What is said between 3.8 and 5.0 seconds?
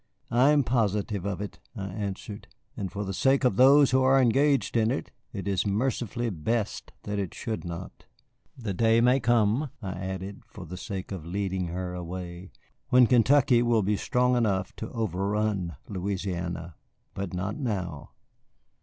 who are engaged in